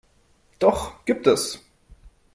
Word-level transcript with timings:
Doch 0.57 1.05
gibt 1.05 1.27
es. 1.27 1.61